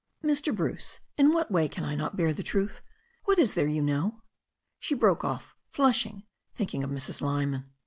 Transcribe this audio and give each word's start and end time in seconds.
"Mr. 0.23 0.55
Bruce, 0.55 0.99
in 1.15 1.31
what 1.31 1.51
way 1.51 1.67
cannot 1.69 2.13
I 2.13 2.15
bear 2.15 2.33
the 2.33 2.41
truth? 2.41 2.81
What 3.25 3.37
is 3.37 3.53
there 3.53 3.67
you 3.67 3.83
know?" 3.83 4.23
She 4.79 4.95
broke 4.95 5.23
off, 5.23 5.53
flushing, 5.69 6.23
thinking 6.55 6.83
of 6.83 6.89
Mrs. 6.89 7.21
Lyman. 7.21 7.65